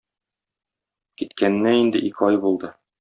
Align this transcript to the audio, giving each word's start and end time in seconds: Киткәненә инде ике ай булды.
Киткәненә 1.23 1.75
инде 1.83 2.05
ике 2.09 2.29
ай 2.31 2.41
булды. 2.47 2.73